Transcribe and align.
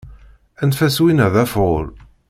Anef-as 0.61 0.97
win-a 1.03 1.27
d 1.33 1.35
afɣul 1.43 1.87